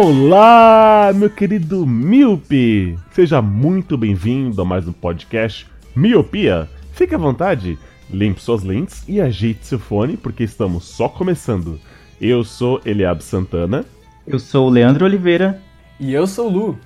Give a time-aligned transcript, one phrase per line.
[0.00, 2.96] Olá, meu querido Miope!
[3.10, 6.70] Seja muito bem-vindo a mais um podcast Miopia.
[6.92, 7.76] Fique à vontade,
[8.08, 11.80] limpe suas lentes e ajeite seu fone, porque estamos só começando.
[12.20, 13.84] Eu sou Eliab Santana
[14.24, 15.60] Eu sou o Leandro Oliveira.
[15.98, 16.78] E eu sou o Lu.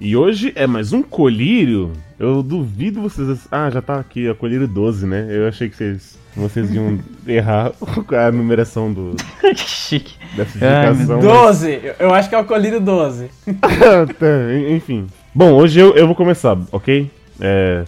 [0.00, 1.92] E hoje é mais um colírio.
[2.18, 3.46] Eu duvido vocês.
[3.50, 5.26] Ah, já tá aqui, a colírio 12, né?
[5.30, 7.72] Eu achei que vocês, vocês iam errar
[8.26, 10.14] a numeração do, que chique.
[10.36, 11.18] dessa Ai, indicação.
[11.20, 11.70] 12!
[11.82, 13.30] Eu- Eu acho que é o colírio 12.
[13.60, 15.06] Tá, enfim.
[15.34, 17.10] Bom, hoje eu, eu vou começar, ok?
[17.40, 17.84] É,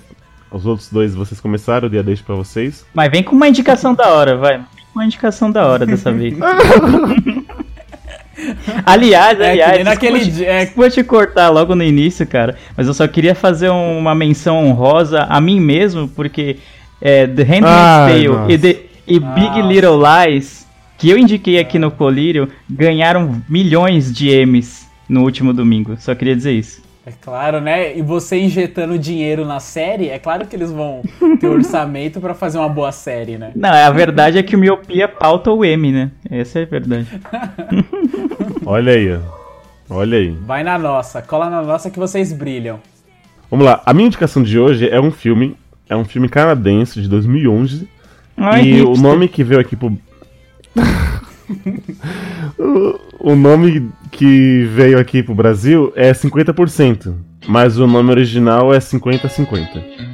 [0.51, 2.85] os outros dois vocês começaram, o dia deixo pra vocês.
[2.95, 4.59] Mas vem com uma indicação da hora, vai.
[4.59, 6.35] Vem com Uma indicação da hora dessa vez.
[8.87, 10.49] Aliás, É, que aliás, naquele desculpa, dia.
[10.53, 12.57] é, desculpa te cortar logo no início, cara.
[12.77, 16.57] Mas eu só queria fazer um- uma menção honrosa a mim mesmo, porque
[17.01, 19.61] é, The Handmaid's Ai, Tale e, The- e Big Nossa.
[19.63, 20.67] Little Lies,
[20.99, 25.97] que eu indiquei aqui no Colírio, ganharam milhões de M's no último domingo.
[25.99, 26.81] Só queria dizer isso.
[27.05, 27.97] É claro, né?
[27.97, 31.03] E você injetando dinheiro na série, é claro que eles vão
[31.41, 33.51] ter orçamento pra fazer uma boa série, né?
[33.57, 36.13] Não, a verdade é que o Miopia pauta o M, né?
[36.31, 37.09] Essa é a verdade.
[38.65, 39.21] Olha aí, ó.
[39.91, 40.31] Olha aí.
[40.31, 42.79] Vai na nossa, cola na nossa que vocês brilham.
[43.51, 45.57] Vamos lá, a minha indicação de hoje é um filme.
[45.89, 47.87] É um filme canadense de 2011.
[48.37, 49.03] Ai, e o hipster.
[49.03, 49.93] nome que veio aqui pro.
[53.19, 57.15] o, nome que veio aqui pro Brasil é 50%.
[57.47, 60.12] Mas o nome original é 50-50.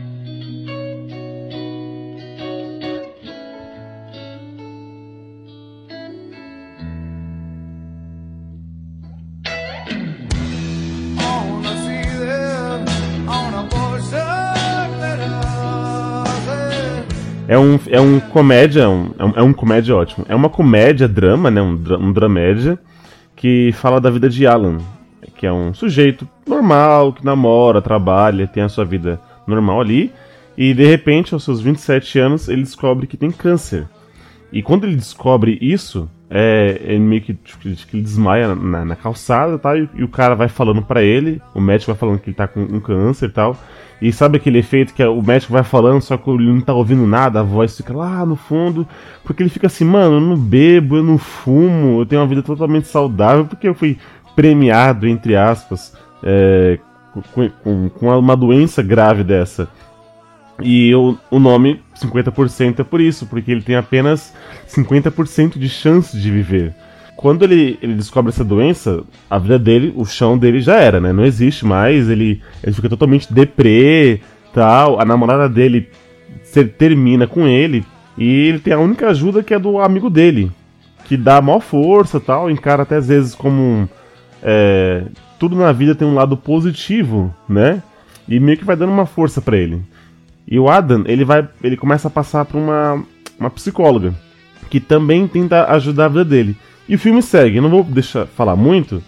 [17.48, 20.26] É um, é um comédia, um- é um, é um comédia ótimo.
[20.28, 21.62] É uma comédia drama, né?
[21.62, 22.78] Um, um dramédia
[23.34, 24.78] que fala da vida de Alan,
[25.36, 30.12] que é um sujeito normal, que namora, trabalha, tem a sua vida normal ali,
[30.56, 33.86] e de repente, aos seus 27 anos, ele descobre que tem câncer.
[34.52, 38.96] E quando ele descobre isso, é, ele meio que, tipo, que ele desmaia na, na
[38.96, 42.28] calçada tal, e, e o cara vai falando pra ele, o médico vai falando que
[42.30, 43.56] ele tá com um câncer e tal.
[44.00, 46.72] E sabe aquele efeito que é o médico vai falando, só que ele não tá
[46.72, 48.86] ouvindo nada, a voz fica lá no fundo,
[49.24, 52.42] porque ele fica assim, mano, eu não bebo, eu não fumo, eu tenho uma vida
[52.42, 53.98] totalmente saudável, porque eu fui
[54.36, 56.78] premiado, entre aspas, é,
[57.32, 59.68] com, com, com uma doença grave dessa.
[60.62, 64.32] E o, o nome 50% é por isso, porque ele tem apenas
[64.68, 66.74] 50% de chance de viver.
[67.18, 71.12] Quando ele, ele descobre essa doença, a vida dele, o chão dele já era, né?
[71.12, 74.20] Não existe mais, ele, ele fica totalmente deprê,
[74.54, 75.00] tal.
[75.00, 75.88] A namorada dele
[76.44, 77.84] se- termina com ele
[78.16, 80.48] e ele tem a única ajuda que é do amigo dele,
[81.06, 83.88] que dá a maior força, tal, encara até às vezes como
[84.40, 85.02] é,
[85.40, 87.82] tudo na vida tem um lado positivo, né?
[88.28, 89.82] E meio que vai dando uma força pra ele.
[90.46, 93.02] E o Adam, ele vai, ele começa a passar por uma,
[93.40, 94.14] uma psicóloga
[94.70, 96.56] que também tenta ajudar a vida dele.
[96.88, 97.56] E o filme segue.
[97.56, 99.02] Eu não vou deixar falar muito,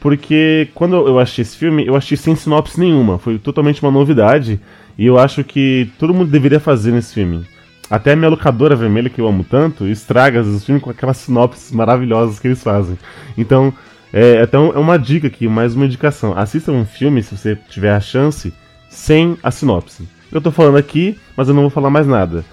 [0.00, 3.18] porque quando eu achei esse filme, eu achei sem sinopse nenhuma.
[3.18, 4.60] Foi totalmente uma novidade.
[4.98, 7.44] E eu acho que todo mundo deveria fazer nesse filme.
[7.90, 11.70] Até a minha locadora vermelha, que eu amo tanto, estraga os filmes com aquelas sinopses
[11.70, 12.98] maravilhosas que eles fazem.
[13.36, 13.72] Então,
[14.12, 16.36] é, então é uma dica aqui, mais uma indicação.
[16.36, 18.52] Assista um filme, se você tiver a chance,
[18.88, 20.08] sem a sinopse.
[20.32, 22.44] Eu tô falando aqui, mas eu não vou falar mais nada.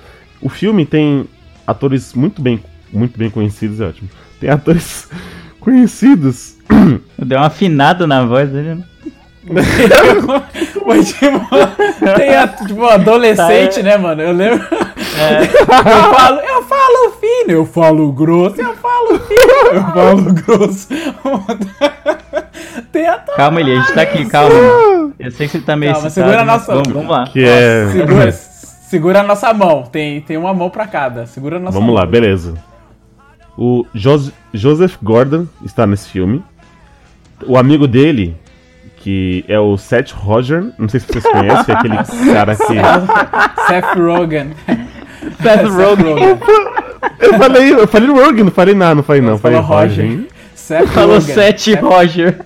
[0.42, 1.26] O filme tem
[1.66, 2.62] atores muito bem,
[2.92, 4.10] muito bem conhecidos, é ótimo.
[4.44, 5.08] Tem atores
[5.62, 6.58] conhecidos.
[7.18, 8.84] Deu uma afinada na voz dele, né?
[10.84, 11.40] Foi tipo,
[12.18, 14.22] tem a, tipo, adolescente, Tá, né, mano?
[14.22, 14.66] Eu lembro.
[15.18, 15.44] É.
[15.44, 20.88] Eu falo, eu falo fino, eu falo grosso, eu falo fino, eu falo grosso.
[22.92, 24.54] Tem a Calma, ele, a gente tá aqui, calma.
[25.20, 27.28] Eu sei que ele tá meio Calma, excitado, segura a mas nossa- Vamos, vamos lá.
[27.28, 27.88] Que é.
[27.92, 29.84] Segura, segura a nossa mão.
[29.84, 31.26] Tem, tem uma mão pra cada.
[31.28, 31.96] Segura a nossa Vamos mão.
[31.96, 32.56] lá, beleza.
[33.58, 36.44] O Jos- Joseph Gordon está nesse filme.
[37.46, 38.36] O amigo dele,
[38.98, 41.98] que é o Seth Rogen, não sei se vocês conhecem, é aquele
[42.34, 42.64] cara que.
[43.68, 44.54] Seth Rogen.
[45.42, 46.40] Seth Rogen.
[47.20, 50.06] Eu falei, eu falei Rogan, não falei nada, não falei não, falei Roger.
[50.06, 50.28] Roger.
[50.56, 51.36] Seth Falou Rogen.
[51.36, 52.40] Seth Seth- Roger.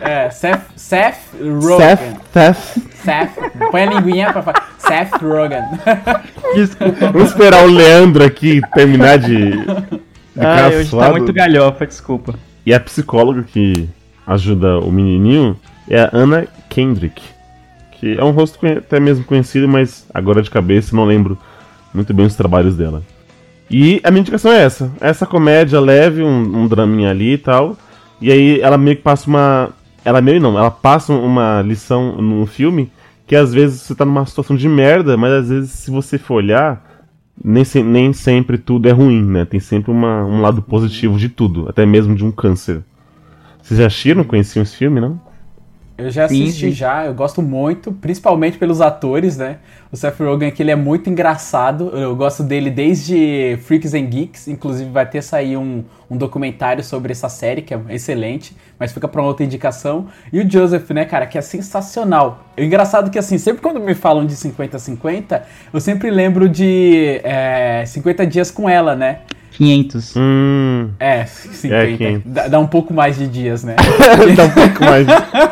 [0.00, 1.78] É, Seth, Seth Rogen.
[1.78, 2.00] Seth,
[2.32, 2.78] Seth.
[3.04, 3.70] Seth.
[3.70, 4.68] Põe a linguinha pra falar.
[4.78, 5.62] Seth Rogen.
[6.56, 7.10] Desculpa.
[7.12, 9.52] Vamos esperar o Leandro aqui terminar de.
[10.38, 12.34] Ah, hoje tá muito galhofa, desculpa.
[12.64, 13.88] E a psicóloga que
[14.26, 15.56] ajuda o menininho
[15.88, 17.22] é a Anna Kendrick.
[17.92, 21.38] Que é um rosto até mesmo conhecido, mas agora de cabeça não lembro
[21.94, 23.02] muito bem os trabalhos dela.
[23.70, 24.90] E a minha indicação é essa.
[25.00, 27.76] Essa comédia leve, um, um draminha ali e tal.
[28.20, 29.70] E aí ela meio que passa uma.
[30.04, 32.90] Ela meio não, ela passa uma lição no filme
[33.26, 36.34] que às vezes você tá numa situação de merda, mas às vezes se você for
[36.34, 36.95] olhar,
[37.44, 39.44] nem, se- nem sempre tudo é ruim, né?
[39.44, 42.82] Tem sempre uma- um lado positivo de tudo, até mesmo de um câncer.
[43.62, 44.24] Vocês já assistiram?
[44.24, 45.20] Conheciam esse filme, não?
[45.98, 49.58] Eu já assisti já, eu gosto muito, principalmente pelos atores, né?
[49.90, 54.46] O Seth Rogen aqui ele é muito engraçado, eu gosto dele desde Freaks and Geeks,
[54.46, 59.08] inclusive vai ter sair um, um documentário sobre essa série, que é excelente, mas fica
[59.08, 60.06] pra uma outra indicação.
[60.30, 62.44] E o Joseph, né, cara, que é sensacional.
[62.58, 67.84] É engraçado que, assim, sempre quando me falam de 50-50, eu sempre lembro de é,
[67.86, 69.20] 50 dias com ela, né?
[69.56, 70.14] 500.
[70.16, 70.90] Hum.
[71.00, 71.96] É, 50.
[71.96, 72.22] 500.
[72.26, 73.74] dá, dá um pouco mais de dias, né?
[74.36, 75.06] Dá um pouco mais.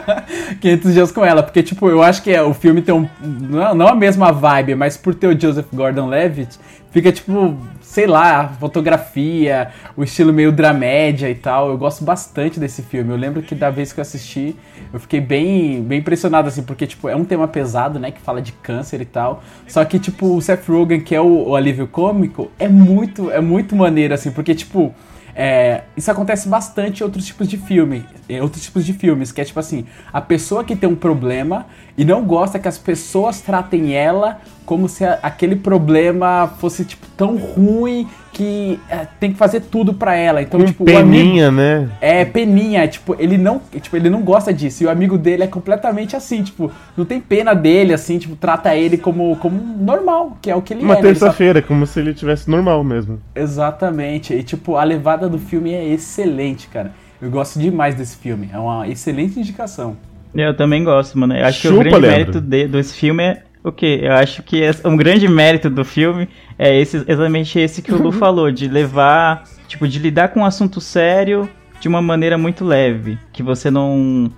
[0.60, 3.08] 500 dias com ela, porque, tipo, eu acho que é, o filme tem um.
[3.22, 6.58] Não, não a mesma vibe, mas por ter o Joseph Gordon Levitt,
[6.90, 7.56] fica, tipo,
[7.94, 11.68] sei lá, a fotografia, o estilo meio dramédia e tal.
[11.68, 13.12] Eu gosto bastante desse filme.
[13.12, 14.56] Eu lembro que da vez que eu assisti,
[14.92, 18.42] eu fiquei bem, bem impressionado, assim, porque, tipo, é um tema pesado, né, que fala
[18.42, 19.44] de câncer e tal.
[19.68, 23.40] Só que, tipo, o Seth Rogen, que é o, o alívio cômico, é muito, é
[23.40, 24.92] muito maneiro, assim, porque, tipo.
[25.34, 28.06] É, isso acontece bastante em outros tipos de filme,
[28.40, 31.66] outros tipos de filmes, que é tipo assim, a pessoa que tem um problema
[31.98, 37.36] e não gosta que as pessoas tratem ela como se aquele problema fosse tipo tão
[37.36, 40.42] ruim que é, tem que fazer tudo pra ela.
[40.42, 41.88] Então, Com tipo, o amigo peninha, né?
[42.00, 44.82] é peninha, tipo, ele não, tipo, ele não gosta disso.
[44.82, 48.74] E o amigo dele é completamente assim, tipo, não tem pena dele assim, tipo, trata
[48.74, 51.02] ele como como normal, que é o que ele Uma é.
[51.02, 51.08] né?
[51.08, 53.20] Ele só- terça-feira, como se ele tivesse normal mesmo.
[53.34, 54.34] Exatamente.
[54.34, 56.90] E tipo, a levada do filme é excelente, cara.
[57.22, 58.50] Eu gosto demais desse filme.
[58.52, 59.96] É uma excelente indicação.
[60.34, 61.34] Eu também gosto, mano.
[61.36, 62.18] Eu acho que Chupa, o grande Leandro.
[62.18, 64.00] mérito de- desse filme é o quê?
[64.02, 66.28] Eu acho que esse- um grande mérito do filme
[66.58, 70.44] é esse, exatamente esse que o Lu falou, de levar, tipo, de lidar com um
[70.44, 71.48] assunto sério
[71.80, 73.18] de uma maneira muito leve.
[73.32, 74.30] Que você não.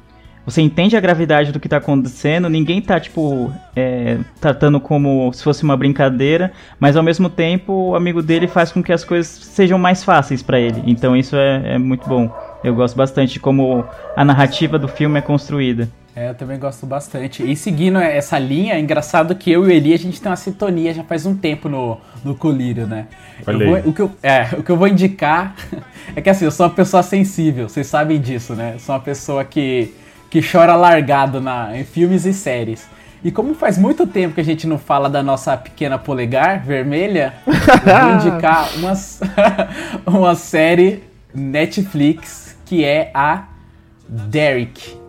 [0.44, 5.42] Você entende a gravidade do que tá acontecendo, ninguém tá, tipo, é, tratando como se
[5.42, 9.26] fosse uma brincadeira, mas ao mesmo tempo o amigo dele faz com que as coisas
[9.26, 10.80] sejam mais fáceis pra ele.
[10.86, 12.30] Então isso é, é muito bom.
[12.62, 13.84] Eu gosto bastante de como
[14.14, 15.88] a narrativa do filme é construída.
[16.16, 17.42] É, eu também gosto bastante.
[17.42, 20.36] E seguindo essa linha, é engraçado que eu e o Eli, a gente tem uma
[20.36, 23.06] sintonia já faz um tempo no, no Colírio, né?
[23.82, 25.54] Vou- o, que eu, é, o que eu vou indicar
[26.16, 28.72] é que assim, eu sou uma pessoa sensível, vocês sabem disso, né?
[28.76, 29.94] Eu sou uma pessoa que,
[30.30, 32.88] que chora largado na, em filmes e séries.
[33.22, 37.34] E como faz muito tempo que a gente não fala da nossa pequena polegar vermelha,
[37.46, 39.20] eu vou indicar umas,
[40.06, 41.02] uma série
[41.34, 43.44] Netflix que é a
[44.08, 45.05] Derek.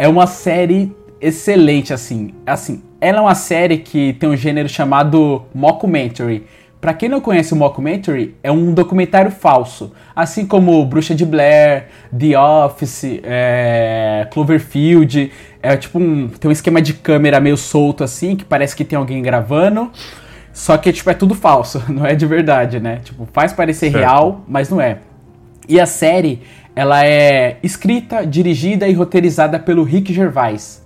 [0.00, 2.32] É uma série excelente, assim.
[2.46, 6.46] Assim, ela é uma série que tem um gênero chamado mockumentary.
[6.80, 9.92] Pra quem não conhece o mockumentary, é um documentário falso.
[10.16, 11.88] Assim como Bruxa de Blair,
[12.18, 15.30] The Office, é, Cloverfield.
[15.62, 16.28] É tipo um.
[16.28, 19.90] Tem um esquema de câmera meio solto assim, que parece que tem alguém gravando.
[20.50, 23.00] Só que, tipo, é tudo falso, não é de verdade, né?
[23.04, 24.02] Tipo, faz parecer Certo.
[24.02, 24.96] real, mas não é.
[25.68, 26.40] E a série,
[26.80, 30.82] ela é escrita, dirigida e roteirizada pelo Rick Gervais.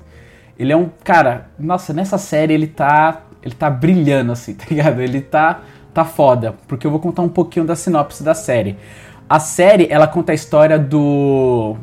[0.59, 5.01] Ele é um cara, nossa, nessa série ele tá, ele tá brilhando assim, tá ligado?
[5.01, 5.61] Ele tá
[5.95, 8.77] tá foda, porque eu vou contar um pouquinho da sinopse da série.
[9.29, 11.77] A série, ela conta a história do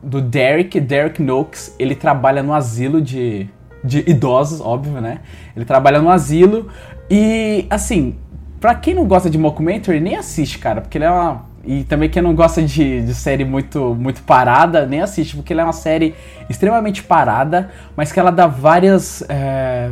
[0.00, 3.48] do Derek, Derek Noakes, ele trabalha no asilo de,
[3.82, 5.22] de idosos, óbvio, né?
[5.56, 6.68] Ele trabalha no asilo
[7.10, 8.14] e, assim,
[8.60, 11.44] pra quem não gosta de mockumentary, nem assiste, cara, porque ele é uma...
[11.66, 15.60] E também quem não gosta de, de série muito, muito parada, nem assiste, porque ele
[15.60, 16.14] é uma série
[16.48, 19.22] extremamente parada, mas que ela dá várias...
[19.28, 19.90] é,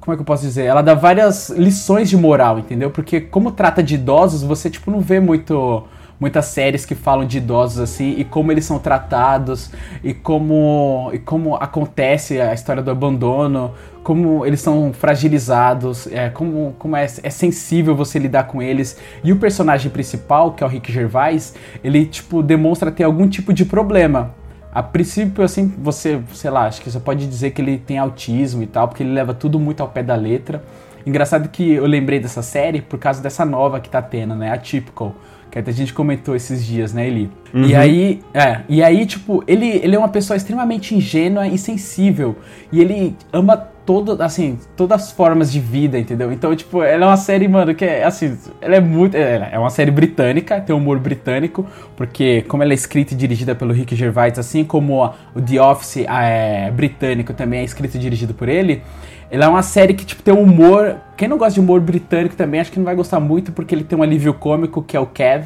[0.00, 0.64] como é que eu posso dizer?
[0.64, 2.90] Ela dá várias lições de moral, entendeu?
[2.90, 5.82] Porque como trata de idosos, você, tipo, não vê muito
[6.20, 9.70] muitas séries que falam de idosos assim e como eles são tratados
[10.02, 13.72] e como e como acontece a história do abandono,
[14.04, 18.98] como eles são fragilizados, é, como, como é, é sensível você lidar com eles.
[19.24, 23.52] E o personagem principal, que é o Rick Gervais, ele tipo demonstra ter algum tipo
[23.52, 24.34] de problema.
[24.72, 28.62] A princípio, assim, você, sei lá, acho que você pode dizer que ele tem autismo
[28.62, 30.62] e tal, porque ele leva tudo muito ao pé da letra.
[31.06, 34.52] Engraçado que eu lembrei dessa série por causa dessa nova que tá tendo, né?
[34.52, 35.14] A Typical.
[35.50, 37.30] Que até a gente comentou esses dias, né, Eli?
[37.54, 42.36] E aí, é, e aí, tipo, ele, ele é uma pessoa extremamente ingênua e sensível.
[42.72, 46.32] E ele ama todo, assim, todas as formas de vida, entendeu?
[46.32, 49.14] Então, tipo, ela é uma série, mano, que é, assim, ela é muito...
[49.16, 53.54] É é uma série britânica, tem humor britânico, porque como ela é escrita e dirigida
[53.54, 57.96] pelo Rick Gervais, assim como a- o The Office ah, é britânico também é escrito
[57.96, 58.82] e dirigido por ele,
[59.30, 60.96] ela é uma série que, tipo, tem um humor...
[61.16, 63.84] Quem não gosta de humor britânico também, acho que não vai gostar muito, porque ele
[63.84, 65.44] tem um alívio cômico, que é o Kev,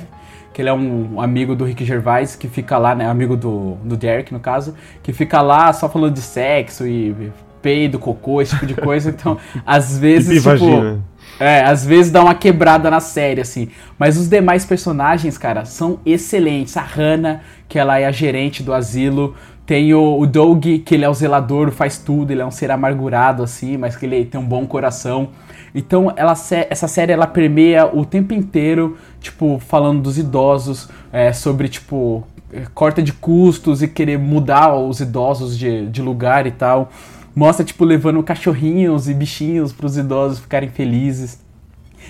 [0.52, 3.96] que ele é um amigo do Rick Gervais, que fica lá, né, amigo do, do
[3.96, 7.30] Derek, no caso, que fica lá só falando de sexo e
[7.62, 10.44] peido, cocô, esse tipo de coisa, então, às vezes, tipo...
[10.44, 11.00] vagina.
[11.40, 13.68] É, às vezes dá uma quebrada na série, assim.
[13.96, 16.76] Mas os demais personagens, cara, são excelentes.
[16.76, 19.36] A Hannah, que ela é a gerente do asilo.
[19.64, 22.70] Tem o, o Doug, que ele é o zelador, faz tudo, ele é um ser
[22.70, 25.28] amargurado, assim, mas que ele tem um bom coração.
[25.74, 31.68] Então, ela, essa série, ela permeia o tempo inteiro, tipo, falando dos idosos, é, sobre,
[31.68, 36.90] tipo, eh, corta de custos e querer mudar os idosos de, de lugar e tal.
[37.38, 41.38] Mostra, tipo, levando cachorrinhos e bichinhos pros idosos ficarem felizes.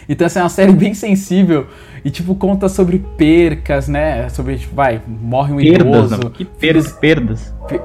[0.09, 1.67] Então essa é uma série bem sensível
[2.03, 4.27] e tipo conta sobre percas, né?
[4.31, 5.81] Sobre tipo, vai, morre um Perdas,
[6.13, 6.31] idoso, não.
[6.31, 6.93] Que perdas?
[6.93, 7.55] Perdas.
[7.69, 7.81] pe-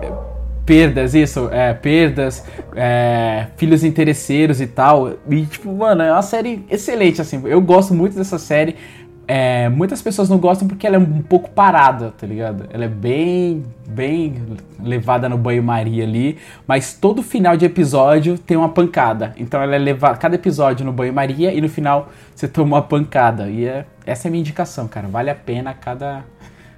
[0.66, 5.12] perdas, isso, é, perdas, é, filhos interesseiros e tal.
[5.30, 7.42] E tipo, mano, é uma série excelente assim.
[7.44, 8.78] Eu gosto muito dessa série.
[9.26, 12.66] É, muitas pessoas não gostam porque ela é um pouco parada, tá ligado?
[12.72, 14.36] Ela é bem, bem
[14.82, 16.38] levada no banho-maria ali,
[16.68, 19.34] mas todo final de episódio tem uma pancada.
[19.38, 23.50] Então ela é levada, cada episódio no banho-maria e no final você toma uma pancada.
[23.50, 25.08] E é, essa é a minha indicação, cara.
[25.08, 26.26] Vale a pena cada,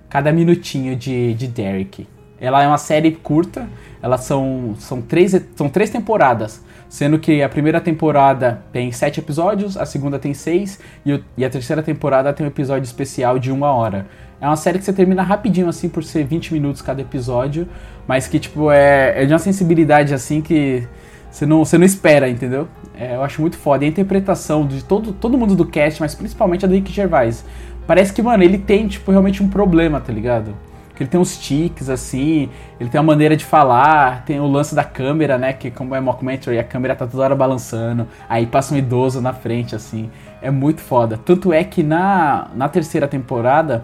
[0.07, 2.07] cada minutinho de, de Derek.
[2.39, 3.67] Ela é uma série curta,
[4.01, 9.77] elas são, são, três, são três temporadas, sendo que a primeira temporada tem sete episódios,
[9.77, 13.51] a segunda tem seis e, o- e a terceira temporada tem um episódio especial de
[13.51, 14.05] uma hora.
[14.39, 17.67] É uma série que você termina rapidinho, assim, por ser 20 minutos cada episódio,
[18.05, 20.85] mas que, tipo, é, é de uma sensibilidade, assim, que
[21.31, 22.67] você não, você não espera, entendeu?
[22.99, 23.83] É, eu acho muito foda.
[23.85, 27.45] E a interpretação de todo, todo mundo do cast, mas principalmente a do Rick Gervais.
[27.87, 30.53] Parece que, mano, ele tem, tipo, realmente um problema, tá ligado?
[30.95, 32.49] Que ele tem uns tiques, assim,
[32.79, 35.53] ele tem uma maneira de falar, tem o lance da câmera, né?
[35.53, 39.33] Que como é mockumentary, a câmera tá toda hora balançando, aí passa um idoso na
[39.33, 40.09] frente, assim.
[40.41, 41.17] É muito foda.
[41.17, 43.83] Tanto é que na, na terceira temporada,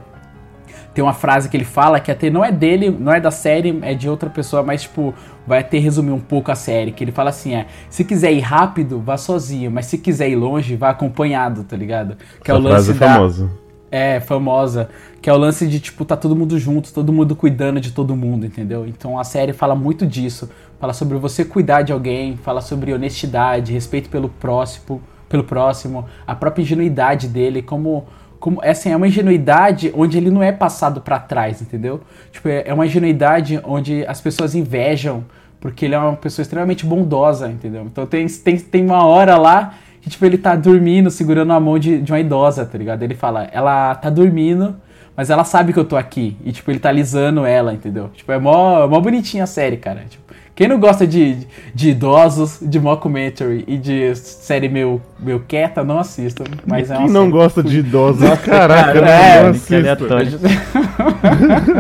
[0.94, 3.78] tem uma frase que ele fala que até não é dele, não é da série,
[3.82, 5.14] é de outra pessoa, mas tipo,
[5.48, 8.42] vai até resumir um pouco a série, que ele fala assim, é, se quiser ir
[8.42, 12.18] rápido, vá sozinho, mas se quiser ir longe, vá acompanhado, tá ligado?
[12.44, 13.50] Que é o Essa lance frase é da famosa.
[13.92, 14.90] É, famosa.
[15.22, 18.16] Que é o lance de, tipo, tá todo mundo junto, todo mundo cuidando de todo
[18.16, 18.88] mundo, entendeu?
[18.88, 20.50] Então a série fala muito disso.
[20.80, 26.34] Fala sobre você cuidar de alguém, fala sobre honestidade, respeito pelo próximo, pelo próximo, a
[26.34, 28.06] própria ingenuidade dele, como.
[28.40, 32.02] Como, assim, é uma ingenuidade onde ele não é passado pra trás, entendeu?
[32.32, 35.24] Tipo, é é uma ingenuidade onde as pessoas invejam,
[35.60, 37.84] porque ele é uma pessoa extremamente bondosa, entendeu?
[37.84, 41.78] Então tem, tem, tem uma hora lá que, tipo, ele tá dormindo, segurando a mão
[41.78, 43.04] de, de uma idosa, tá ligado?
[43.04, 44.76] Ele fala, ela tá dormindo,
[45.16, 46.36] mas ela sabe que eu tô aqui.
[46.44, 48.10] E, tipo, ele tá alisando ela, entendeu?
[48.14, 50.04] Tipo, é mó, mó bonitinha a série, cara.
[50.10, 50.22] Tipo,
[50.54, 55.98] quem não gosta de, de idosos, de mockumentary e de série meio, meio quieta, não
[55.98, 56.44] assista.
[56.68, 58.30] Mas é uma Quem não série- gosta de idosos?
[58.46, 59.36] Caraca, É, né?
[59.44, 59.76] Não Que assisto.
[59.76, 60.40] aleatório.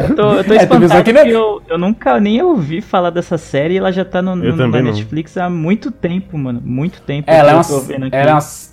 [0.09, 3.37] Eu tô, eu tô É, espantado que não- eu, eu nunca nem ouvi falar dessa
[3.37, 4.81] série e ela já tá no, no- na não.
[4.83, 6.61] Netflix há muito tempo, mano.
[6.63, 7.29] Muito tempo.
[7.29, 8.15] É, ela é uma, eu tô vendo aqui.
[8.15, 8.70] ela é uma-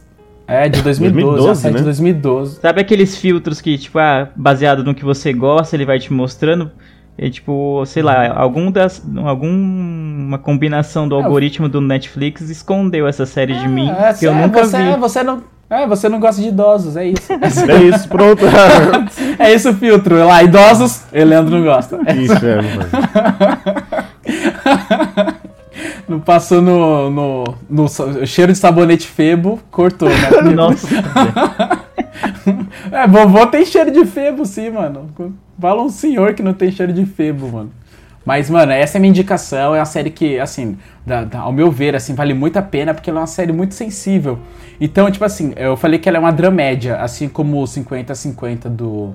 [0.48, 1.78] É, de 2012, 2012, a série né?
[1.80, 2.60] de 2012.
[2.60, 6.70] Sabe aqueles filtros que, tipo, ah, baseado no que você gosta, ele vai te mostrando?
[7.18, 13.54] E, tipo, sei lá, algum das, alguma combinação do algoritmo do Netflix escondeu essa série
[13.58, 14.88] de mim, É, que eu é, nunca você, vi.
[14.88, 17.28] é, você não, é, você não gosta de idosos, é isso.
[17.68, 18.44] É isso, pronto.
[19.38, 20.16] É esse o filtro.
[20.16, 21.98] é Lá, idosos, Leandro não gosta.
[22.14, 22.88] isso é, mano.
[26.08, 30.30] Não passou no, no, no sa- cheiro de sabonete febo, cortou, né?
[30.54, 30.88] Nossa,
[32.90, 35.10] É, vovô tem cheiro de febo, sim, mano.
[35.60, 37.70] Fala um senhor que não tem cheiro de febo, mano.
[38.24, 39.74] Mas, mano, essa é a minha indicação.
[39.74, 42.92] É uma série que, assim, da- da- ao meu ver, assim, vale muito a pena
[42.92, 44.38] porque ela é uma série muito sensível.
[44.80, 49.14] Então, tipo assim, eu falei que ela é uma dramédia, assim como o 50-50 do,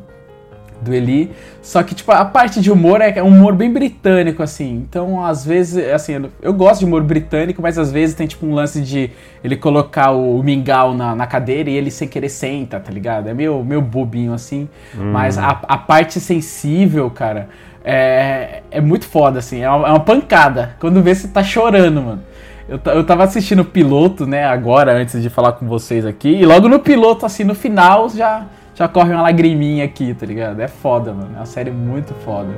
[0.84, 1.32] do Eli.
[1.62, 4.86] Só que, tipo, a parte de humor é é um humor bem britânico, assim.
[4.88, 8.46] Então, às vezes, assim, eu, eu gosto de humor britânico, mas às vezes tem, tipo,
[8.46, 9.12] um lance de
[9.44, 13.28] ele colocar o mingau na, na cadeira e ele sem querer senta, tá ligado?
[13.30, 14.68] É meio, meio bobinho, assim.
[15.12, 17.50] Mas a, a parte sensível, cara,
[17.84, 19.62] é, é muito foda, assim.
[19.62, 20.76] É uma, é uma pancada.
[20.80, 22.22] Quando vê, você tá chorando, mano.
[22.68, 26.46] Eu, eu tava assistindo o piloto, né, agora, antes de falar com vocês aqui, e
[26.46, 30.60] logo no piloto, assim, no final, já, já corre uma lagriminha aqui, tá ligado?
[30.60, 31.32] É foda, mano.
[31.36, 32.50] É uma série muito foda.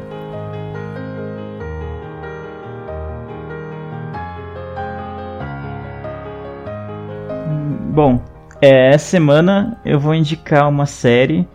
[7.94, 8.22] Bom,
[8.62, 11.48] é, essa semana eu vou indicar uma série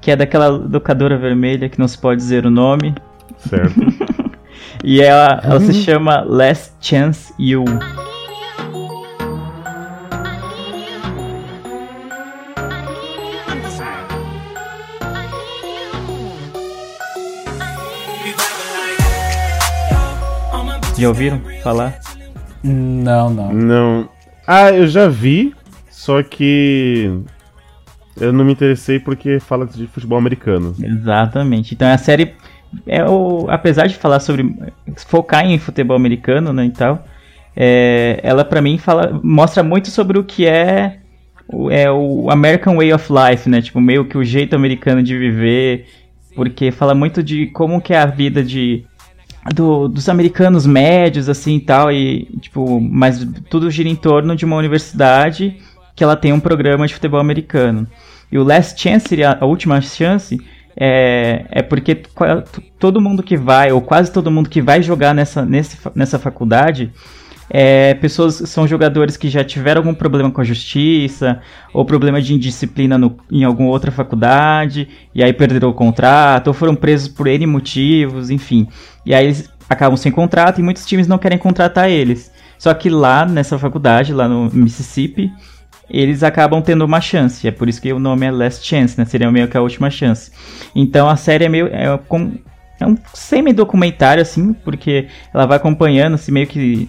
[0.00, 2.94] que é daquela locadora vermelha que não se pode dizer o nome.
[3.38, 3.74] Certo.
[4.84, 7.64] E ela, ela se chama Last Chance You.
[20.98, 21.98] Já ouviram falar?
[22.62, 23.52] Não, não.
[23.52, 24.08] Não.
[24.46, 25.54] Ah, eu já vi,
[25.90, 27.10] só que.
[28.18, 30.74] Eu não me interessei porque fala de futebol americano.
[30.82, 31.74] Exatamente.
[31.74, 32.34] Então a série
[32.86, 34.56] é o, apesar de falar sobre
[35.06, 37.04] focar em futebol americano, né, e tal,
[37.54, 40.98] é, ela pra mim fala mostra muito sobre o que é
[41.46, 43.60] o, é o American Way of Life, né?
[43.60, 45.86] Tipo, meio que o jeito americano de viver,
[46.34, 48.86] porque fala muito de como que é a vida de
[49.54, 54.56] do- dos americanos médios assim tal e tipo, mas tudo gira em torno de uma
[54.56, 55.56] universidade
[55.94, 57.86] que ela tem um programa de futebol americano.
[58.30, 60.38] E o Last Chance, seria a última chance,
[60.76, 62.02] é, é porque
[62.78, 66.92] todo mundo que vai, ou quase todo mundo que vai jogar nessa, nesse, nessa faculdade,
[67.48, 71.40] é, pessoas são jogadores que já tiveram algum problema com a justiça,
[71.72, 76.54] ou problema de indisciplina no- em alguma outra faculdade, e aí perderam o contrato, ou
[76.54, 78.66] foram presos por N motivos, enfim.
[79.04, 82.30] E aí eles acabam sem contrato e muitos times não querem contratar eles.
[82.58, 85.30] Só que lá nessa faculdade, lá no Mississippi,
[85.88, 87.46] eles acabam tendo uma chance.
[87.46, 89.04] É por isso que o nome é Last Chance, né?
[89.04, 90.32] Seria meio que a última chance.
[90.74, 91.68] Então a série é meio.
[91.68, 92.32] É, com-
[92.80, 96.88] é um semi-documentário, assim, porque ela vai acompanhando, assim, meio que.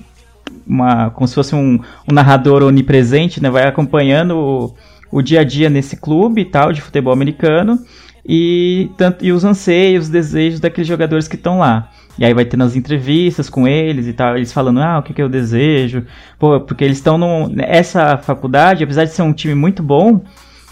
[0.67, 1.79] Uma, como se fosse um,
[2.09, 3.49] um narrador onipresente, né?
[3.49, 4.75] Vai acompanhando o,
[5.11, 7.79] o dia a dia nesse clube tal, de futebol americano.
[8.27, 11.89] E, tanto, e os anseios, os desejos daqueles jogadores que estão lá.
[12.19, 15.13] E aí vai tendo as entrevistas com eles e tal, eles falando, ah, o que,
[15.13, 16.03] que eu desejo.
[16.37, 17.55] Pô, porque eles estão num.
[17.59, 20.21] Essa faculdade, apesar de ser um time muito bom,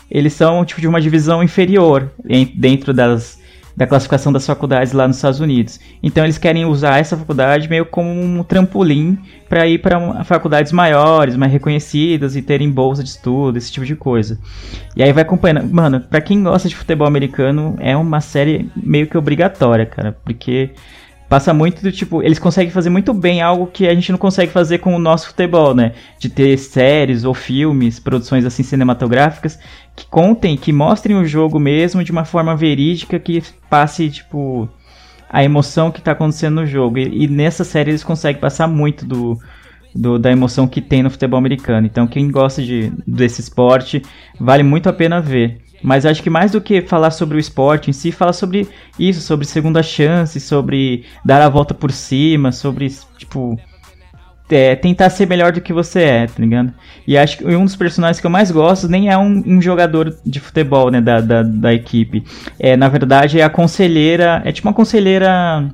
[0.09, 2.11] eles são tipo de uma divisão inferior
[2.55, 3.39] dentro das,
[3.75, 5.79] da classificação das faculdades lá nos Estados Unidos.
[6.01, 9.17] Então eles querem usar essa faculdade meio como um trampolim
[9.49, 13.95] para ir para faculdades maiores, mais reconhecidas e terem bolsa de estudo, esse tipo de
[13.95, 14.39] coisa.
[14.95, 15.71] E aí vai acompanhando.
[15.73, 20.71] Mano, pra quem gosta de futebol americano, é uma série meio que obrigatória, cara, porque
[21.27, 24.51] passa muito do tipo, eles conseguem fazer muito bem algo que a gente não consegue
[24.51, 25.93] fazer com o nosso futebol, né?
[26.19, 29.59] De ter séries ou filmes, produções assim cinematográficas
[29.95, 34.69] que contem, que mostrem o jogo mesmo de uma forma verídica que passe tipo
[35.29, 36.97] a emoção que tá acontecendo no jogo.
[36.99, 39.37] E, e nessa série eles conseguem passar muito do,
[39.93, 41.87] do- da emoção que tem no futebol americano.
[41.87, 44.01] Então quem gosta de, desse esporte
[44.39, 45.61] vale muito a pena ver.
[45.83, 49.21] Mas acho que mais do que falar sobre o esporte em si, fala sobre isso,
[49.21, 53.59] sobre segunda chance, sobre dar a volta por cima, sobre, tipo,
[54.49, 56.71] é, tentar ser melhor do que você é, tá ligado?
[57.07, 60.15] E acho que um dos personagens que eu mais gosto nem é um, um jogador
[60.25, 62.23] de futebol, né, da, da, da equipe.
[62.59, 65.67] É, na verdade, é a conselheira, é tipo uma conselheira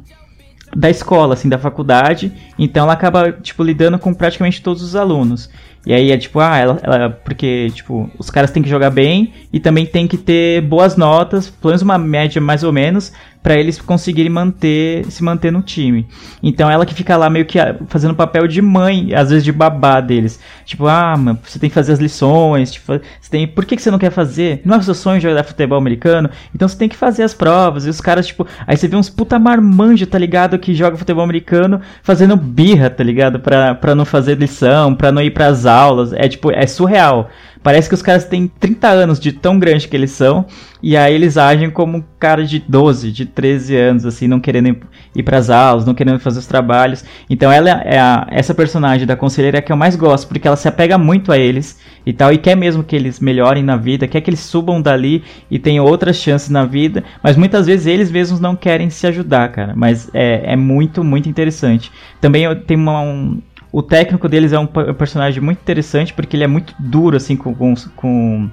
[0.76, 2.32] da escola, assim, da faculdade.
[2.58, 5.50] Então ela acaba, tipo, lidando com praticamente todos os alunos.
[5.86, 9.34] E aí é tipo, ah, ela, ela- porque, tipo, os caras têm que jogar bem
[9.52, 13.56] e também tem que ter boas notas, pelo menos uma média mais ou menos, pra
[13.56, 16.08] eles conseguirem manter, se manter no time.
[16.44, 19.52] Então ela que fica lá meio que ah, fazendo papel de mãe, às vezes de
[19.52, 20.40] babá deles.
[20.66, 23.82] Tipo, ah, mano, você tem que fazer as lições, tipo, você tem, por que, que
[23.82, 24.62] você não quer fazer?
[24.64, 26.30] Não é o seu sonho jogar futebol americano?
[26.54, 27.86] Então você tem que fazer as provas.
[27.86, 30.60] E os caras, tipo, aí você vê uns puta marmanjo, tá ligado?
[30.60, 33.40] Que joga futebol americano fazendo birra, tá ligado?
[33.40, 36.14] Pra, pra não fazer lição, pra não ir pras aulas.
[36.14, 37.30] É tipo, é surreal.
[37.64, 40.46] Parece que os caras têm 30 anos de tão grande que eles são,
[40.82, 44.70] e aí eles agem como um cara de 12, de 13 anos, assim, não querendo
[44.70, 44.80] ir-
[45.16, 47.04] ir pras aulas, não querendo fazer os trabalhos.
[47.30, 50.48] Então ela é a, essa personagem da conselheira é a que eu mais gosto, porque
[50.48, 53.78] ela se apega muito a eles e tal, e quer mesmo que eles melhorem na
[53.78, 57.86] vida, quer que eles subam dali e tenham outras chances na vida, mas muitas vezes
[57.86, 59.74] eles mesmos não querem se ajudar, cara.
[59.76, 61.92] Mas é, é muito, muito interessante.
[62.20, 63.40] Também tenho uma, um,
[63.72, 67.36] o técnico deles é um pe- personagem muito interessante porque ele é muito duro assim
[67.36, 68.50] com, com, com,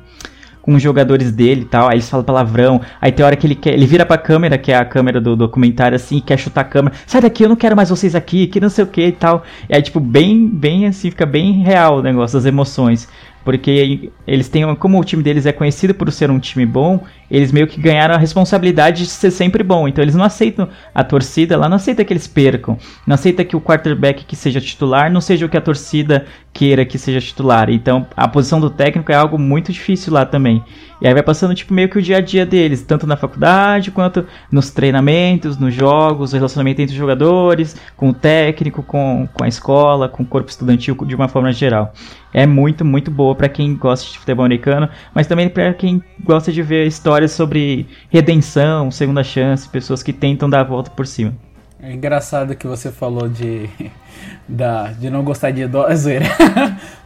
[0.62, 1.88] com os jogadores dele e tal.
[1.88, 2.80] Aí eles falam palavrão.
[3.00, 3.72] Aí tem hora que ele quer.
[3.74, 6.64] Ele vira pra câmera, que é a câmera do documentário, assim, e quer chutar a
[6.64, 6.94] câmera.
[7.06, 9.42] Sai daqui, eu não quero mais vocês aqui, que não sei o que e tal.
[9.68, 13.08] E aí, tipo, bem, bem assim, fica bem real o negócio das emoções.
[13.48, 14.74] Porque eles têm.
[14.74, 18.14] Como o time deles é conhecido por ser um time bom, eles meio que ganharam
[18.14, 19.88] a responsabilidade de ser sempre bom.
[19.88, 22.76] Então eles não aceitam a torcida, ela não aceita que eles percam.
[23.06, 26.26] Não aceita que o quarterback que seja titular não seja o que a torcida
[26.58, 27.70] queira que seja titular.
[27.70, 30.64] Então a posição do técnico é algo muito difícil lá também.
[31.00, 33.92] E aí vai passando tipo meio que o dia a dia deles, tanto na faculdade
[33.92, 39.44] quanto nos treinamentos, nos jogos, o relacionamento entre os jogadores, com o técnico, com, com
[39.44, 41.92] a escola, com o corpo estudantil de uma forma geral.
[42.34, 46.50] É muito, muito boa para quem gosta de futebol americano, mas também para quem gosta
[46.50, 51.47] de ver histórias sobre redenção, segunda chance, pessoas que tentam dar a volta por cima.
[51.80, 53.70] É engraçado que você falou de,
[54.48, 55.62] da, de não gostar de
[55.96, 56.26] zoeira.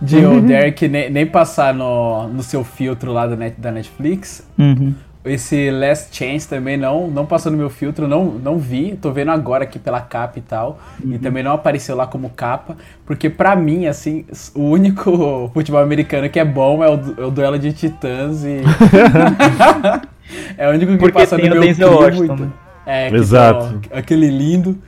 [0.00, 4.46] de o Derek nem, nem passar no, no seu filtro lá da, net, da Netflix.
[4.58, 4.94] Uhum.
[5.24, 8.96] Esse Last Chance também não, não passou no meu filtro, não, não vi.
[8.96, 10.80] Tô vendo agora aqui pela capa e tal.
[11.04, 12.76] E também não apareceu lá como capa.
[13.06, 17.30] Porque pra mim, assim, o único futebol americano que é bom é o, é o
[17.30, 18.62] duelo de titãs e.
[20.58, 21.92] é o único que Porque passa no meu Denzel
[22.86, 23.80] É, que Exato.
[23.88, 24.78] tá, ó, aquele lindo.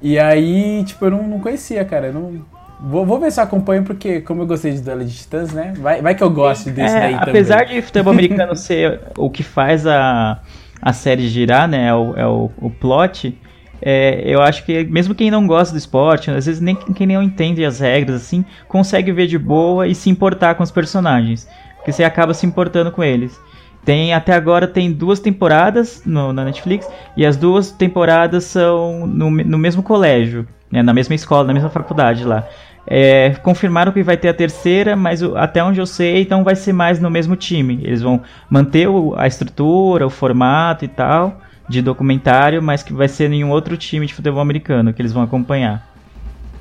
[0.00, 2.08] E aí, tipo, eu não, não conhecia, cara.
[2.08, 2.46] eu Não...
[2.80, 5.72] Vou, vou ver se eu acompanho, porque como eu gostei de Duelo de Titãs, né?
[5.78, 7.66] Vai, vai que eu goste desse É, daí apesar também.
[7.66, 10.42] de futebol americano ser o que faz a,
[10.82, 11.86] a série girar, né?
[11.88, 13.40] É o, é o, o plot.
[13.80, 17.22] é, eu acho que mesmo quem não gosta do esporte, às vezes nem quem não
[17.22, 21.48] entende as regras, assim, consegue ver de boa e se importar com os personagens.
[21.76, 23.38] Porque você acaba se importando com eles.
[23.84, 29.30] Tem, até agora tem duas temporadas no, na Netflix e as duas temporadas são no,
[29.30, 32.46] no mesmo colégio, né, na mesma escola, na mesma faculdade lá.
[32.86, 36.54] É, confirmaram que vai ter a terceira, mas o- até onde eu sei, então vai
[36.54, 37.80] ser mais no mesmo time.
[37.82, 43.08] Eles vão manter o- a estrutura, o formato e tal de documentário, mas que vai
[43.08, 45.93] ser em um outro time de futebol americano que eles vão acompanhar.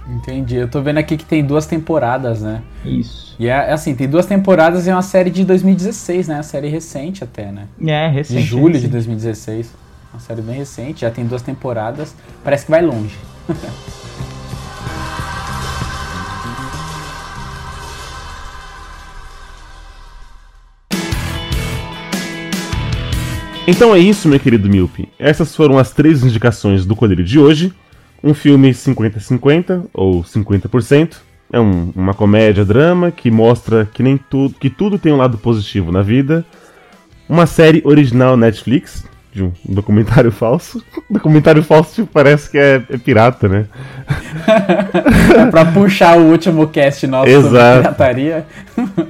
[0.07, 0.55] Entendi.
[0.55, 2.61] Eu tô vendo aqui que tem duas temporadas, né?
[2.83, 3.35] Isso.
[3.39, 6.35] E é assim, tem duas temporadas e é uma série de 2016, né?
[6.35, 7.67] Uma série recente até, né?
[7.85, 8.41] É, De recente.
[8.41, 8.91] julho de recente.
[8.91, 9.73] 2016.
[10.13, 12.13] Uma série bem recente, já tem duas temporadas.
[12.43, 13.15] Parece que vai longe.
[23.65, 25.07] Então é isso, meu querido Miope.
[25.17, 27.73] Essas foram as três indicações do Colírio de hoje.
[28.23, 31.17] Um filme 50-50, ou 50%.
[31.51, 35.91] É um- uma comédia-drama que mostra que nem tudo, que tudo tem um lado positivo
[35.91, 36.43] na vida.
[37.29, 40.83] Uma série original Netflix, de um documentário falso.
[41.09, 43.65] documentário falso tipo, parece que é, é pirata, né?
[45.37, 47.81] É pra puxar o último cast nosso Exato.
[47.81, 48.45] pirataria.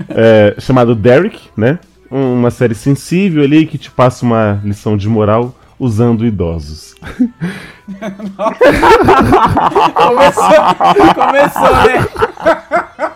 [0.09, 1.79] é, chamado Derek, né?
[2.11, 6.95] Um- Uma série sensível ali que te passa uma lição de moral usando idosos.
[9.93, 10.53] Começou,
[11.13, 12.07] começou, né?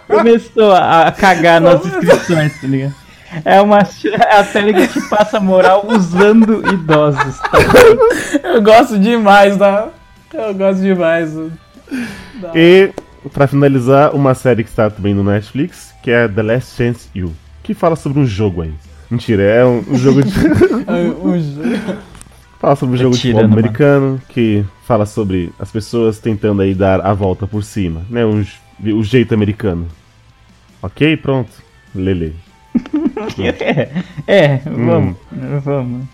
[0.07, 2.95] Começou a, cagar nas inscrições, tá ligado?
[3.45, 7.57] É uma é a série que te passa moral usando idosos, tá?
[8.43, 9.87] Eu gosto demais da.
[10.33, 11.33] Eu gosto demais.
[12.53, 12.91] E,
[13.33, 17.33] pra finalizar, uma série que está também no Netflix, que é The Last Chance You,
[17.63, 18.73] que fala sobre um jogo aí.
[19.09, 20.31] Mentira, é um, um jogo de.
[20.87, 22.16] Um jogo.
[22.59, 26.73] Fala sobre um jogo de tirando, futebol americano, que fala sobre as pessoas tentando aí
[26.73, 28.25] dar a volta por cima, né?
[28.25, 28.45] Um,
[28.93, 29.87] o jeito americano.
[30.81, 31.17] Ok?
[31.17, 31.51] Pronto.
[31.93, 32.35] Lele.
[33.39, 33.89] É,
[34.27, 35.17] é vamos,
[35.63, 36.07] vamos.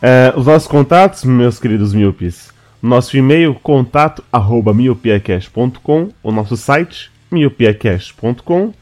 [0.00, 2.50] É, os nossos contatos, meus queridos miopes.
[2.82, 8.72] Nosso e-mail, contato arroba miopiacast.com, o nosso site, miopiacast.com.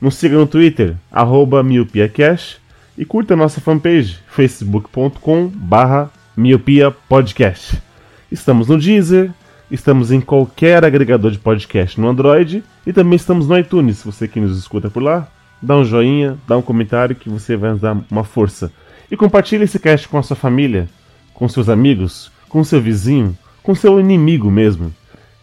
[0.00, 2.58] Nos siga no Twitter, arroba miopiacast.
[2.96, 7.82] E curta a nossa fanpage, facebook.com barra miopiapodcast.
[8.30, 9.30] Estamos no Deezer,
[9.70, 13.98] estamos em qualquer agregador de podcast no Android e também estamos no iTunes.
[13.98, 15.28] Se você que nos escuta por lá,
[15.60, 18.72] dá um joinha, dá um comentário que você vai nos dar uma força.
[19.10, 20.88] E compartilhe esse cast com a sua família,
[21.34, 24.92] com seus amigos, com seu vizinho, com seu inimigo mesmo.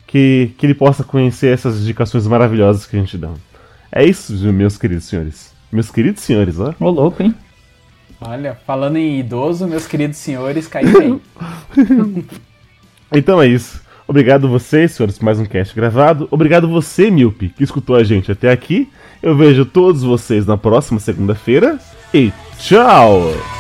[0.08, 3.30] Que, que ele possa conhecer essas indicações maravilhosas que a gente dá.
[3.92, 5.54] É isso, meus queridos senhores.
[5.72, 6.74] Meus queridos senhores, ó.
[6.80, 7.36] Ô, louco, hein?
[8.22, 11.22] Olha, falando em idoso, meus queridos senhores, caí bem.
[13.12, 13.82] Então é isso.
[14.08, 16.28] Obrigado vocês, senhores, por mais um cast gravado.
[16.32, 18.88] Obrigado você, Milpe, que escutou a gente até aqui.
[19.22, 21.80] Eu vejo todos vocês na próxima segunda-feira.
[22.14, 23.59] E tchau!